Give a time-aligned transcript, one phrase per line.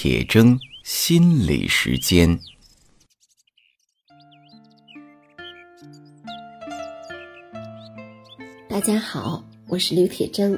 [0.00, 2.38] 铁铮心理时间。
[8.68, 10.56] 大家好，我是刘铁铮。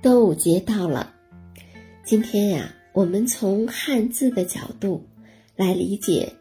[0.00, 1.12] 端午节到了，
[2.04, 5.04] 今天呀，我们从汉字的角度
[5.56, 6.32] 来理解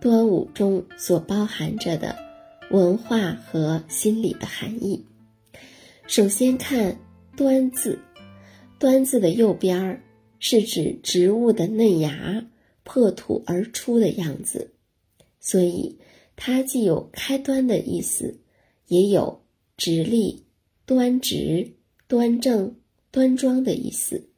[0.00, 2.18] 端午中所包含着的
[2.72, 5.06] 文化和心理的含义。
[6.08, 6.98] 首先看
[7.38, 7.96] “端”字
[8.80, 10.02] ，“端”字的右边儿。
[10.40, 12.48] 是指植物的嫩芽
[12.84, 14.72] 破土而出的样子，
[15.40, 15.98] 所以
[16.36, 18.40] 它既有开端的意思，
[18.86, 19.42] 也有
[19.76, 20.44] 直立、
[20.86, 21.74] 端直、
[22.06, 22.76] 端正、
[23.10, 24.30] 端庄的意思。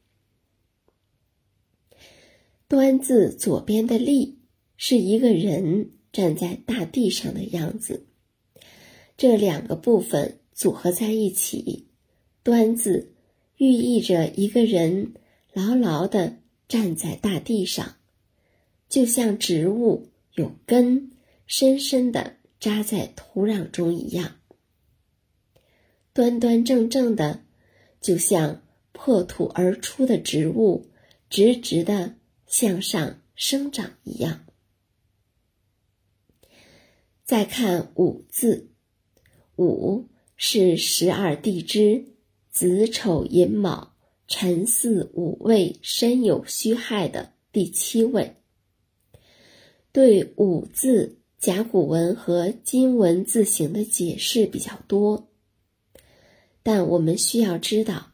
[2.67, 4.39] 端字左边的立
[4.77, 8.07] 是一个人站在大地上的样子，
[9.17, 11.87] 这两个部分组合在一起，
[12.43, 13.13] 端字
[13.59, 15.13] 寓意着一个人。
[15.53, 17.97] 牢牢地站在大地上，
[18.89, 21.11] 就像植物有根
[21.47, 24.39] 深深地扎在土壤中一样；
[26.13, 27.43] 端端正正的，
[28.01, 30.89] 就像破土而出的植物
[31.29, 32.15] 直直地
[32.47, 34.45] 向上生长一样。
[37.25, 38.71] 再看“五”字
[39.57, 42.15] ，“五”是十二地支
[42.51, 43.97] 子丑寅卯。
[44.31, 48.37] 辰巳午未申酉戌亥的第七位，
[49.91, 55.29] 对“五”字甲骨文和金文字形的解释比较多，
[56.63, 58.13] 但我们需要知道，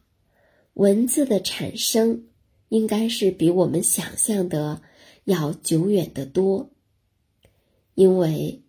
[0.73, 2.25] 文字的产生
[2.69, 4.81] 应该是比我们想象的
[5.25, 6.71] 要久远得多，
[7.93, 8.63] 因为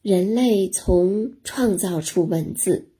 [0.00, 2.92] 人类从创造出文字。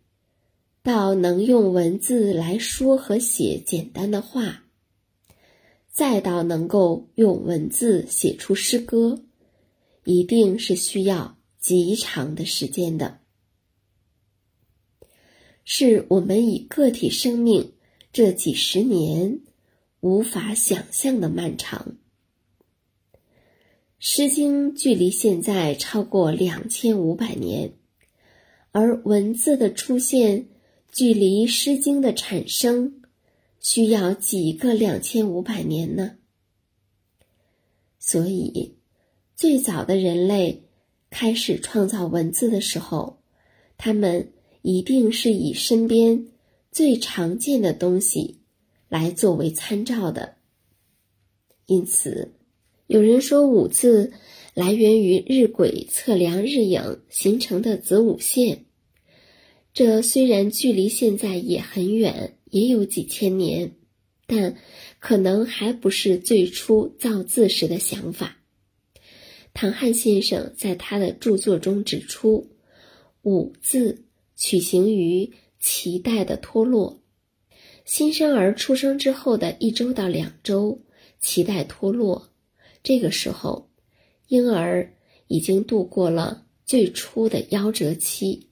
[0.87, 4.63] 到能用文字来说和写简单的话，
[5.91, 9.25] 再到能够用文字写出诗歌，
[10.05, 13.19] 一定是需要极长的时间的，
[15.65, 17.73] 是我们以个体生命
[18.13, 19.41] 这几十年
[19.99, 21.97] 无法想象的漫长。
[23.99, 27.73] 《诗经》距离现在超过两千五百年，
[28.71, 30.47] 而文字的出现。
[30.93, 33.03] 距离《诗经》的产生
[33.61, 36.17] 需要几个两千五百年呢？
[37.99, 38.77] 所以，
[39.35, 40.63] 最早的人类
[41.11, 43.19] 开始创造文字的时候，
[43.77, 44.33] 他们
[44.63, 46.29] 一定是以身边
[46.71, 48.39] 最常见的东西
[48.89, 50.37] 来作为参照的。
[51.67, 52.33] 因此，
[52.87, 54.13] 有人说“五”字
[54.55, 58.65] 来源于日晷测量日影形成的子午线。
[59.77, 63.73] 这虽然距离现在也很远，也有几千年，
[64.27, 64.57] 但
[64.99, 68.39] 可能还不是最初造字时的想法。
[69.53, 72.53] 唐汉先生在他的著作中指出
[73.21, 77.03] ，“五”字取形于脐带的脱落，
[77.85, 80.81] 新生儿出生之后的一周到两周，
[81.23, 82.31] 脐带脱落，
[82.83, 83.69] 这个时候，
[84.29, 84.95] 婴儿
[85.27, 88.46] 已经度过了最初的夭折期。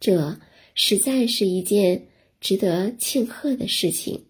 [0.00, 0.40] 这
[0.74, 2.08] 实在是一件
[2.40, 4.24] 值得庆贺的事情，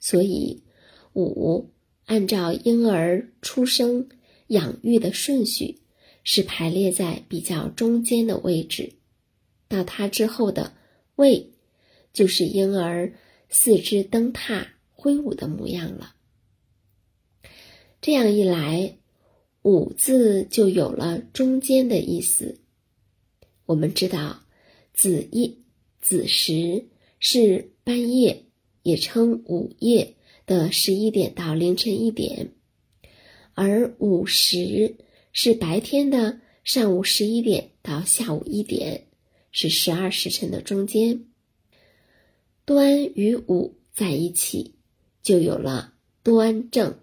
[0.00, 0.64] 所以
[1.12, 1.70] 五
[2.06, 4.08] 按照婴儿出生
[4.48, 5.78] 养育的顺序
[6.24, 8.94] 是排列在比较中间的位置，
[9.68, 10.74] 到它之后的
[11.14, 11.52] 未
[12.12, 13.14] 就是婴儿
[13.48, 16.16] 四肢蹬踏挥舞的模样了。
[18.00, 18.98] 这样一来，
[19.62, 22.58] 五字就有了中间的意思。
[23.66, 24.42] 我们知道。
[25.00, 25.54] 子夜、
[26.02, 26.84] 子时
[27.20, 28.44] 是半夜，
[28.82, 32.52] 也称午夜的十一点到凌晨一点，
[33.54, 34.96] 而午时
[35.32, 39.06] 是白天的上午十一点到下午一点，
[39.52, 41.24] 是十二时辰的中间。
[42.66, 44.74] 端与午在一起，
[45.22, 46.98] 就有了端正、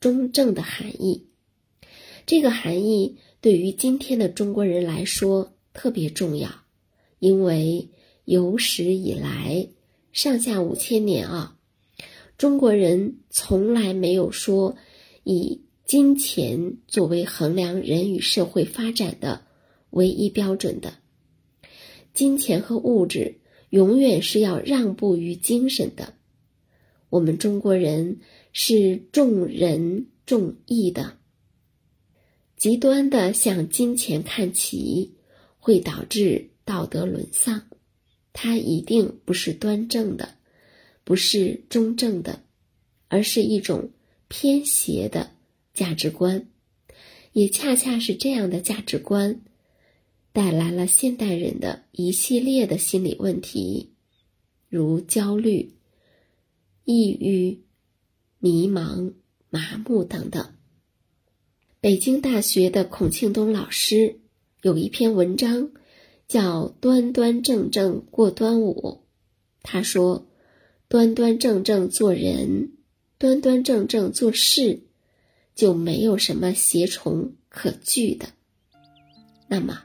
[0.00, 1.26] 中正的含义。
[2.24, 6.61] 这个含义对于今天的中国人来说特别重要。
[7.22, 7.88] 因为
[8.24, 9.68] 有史以来，
[10.10, 11.56] 上下五千年啊，
[12.36, 14.74] 中国人从来没有说
[15.22, 19.46] 以金钱作为衡量人与社会发展的
[19.90, 20.94] 唯一标准的。
[22.12, 23.38] 金钱和物质
[23.70, 26.14] 永远是要让步于精神的。
[27.08, 28.18] 我们中国人
[28.52, 31.18] 是重仁重义的，
[32.56, 35.14] 极端的向金钱看齐，
[35.60, 36.48] 会导致。
[36.64, 37.68] 道德沦丧，
[38.32, 40.36] 它一定不是端正的，
[41.04, 42.42] 不是中正的，
[43.08, 43.90] 而是一种
[44.28, 45.32] 偏斜的
[45.74, 46.46] 价值观，
[47.32, 49.40] 也恰恰是这样的价值观，
[50.32, 53.90] 带来了现代人的一系列的心理问题，
[54.68, 55.74] 如焦虑、
[56.84, 57.62] 抑郁、
[58.38, 59.12] 迷茫、
[59.50, 60.54] 麻木等等。
[61.80, 64.20] 北京大学的孔庆东老师
[64.62, 65.72] 有一篇文章，
[66.32, 69.00] 叫《端端正正过端午》，
[69.62, 70.26] 他说。
[70.88, 72.72] 端端正正做人，
[73.16, 74.80] 端端正正做事，
[75.54, 78.26] 就没有什么邪虫可惧的。
[79.48, 79.82] 那么，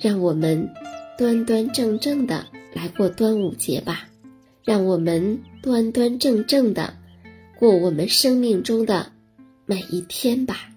[0.00, 0.68] 让我们
[1.16, 2.44] 端端正正的
[2.74, 4.08] 来过端午节吧，
[4.64, 6.92] 让我们端端正正的
[7.56, 9.12] 过我们生命中的
[9.64, 10.71] 每一天吧。